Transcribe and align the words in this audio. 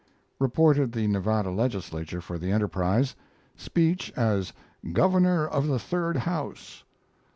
Reported 0.39 0.93
the 0.93 1.05
Nevada 1.05 1.51
Legislature 1.51 2.21
for 2.21 2.39
the 2.39 2.51
Enterprise. 2.51 3.13
Speech 3.55 4.11
as 4.15 4.51
"Governor 4.93 5.47
of 5.47 5.67
the 5.67 5.77
Third 5.77 6.17
House." 6.17 6.83